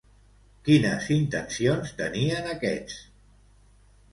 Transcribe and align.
Quines 0.69 1.09
intencions 1.15 1.93
tenien 2.01 2.49
aquests? 2.55 2.99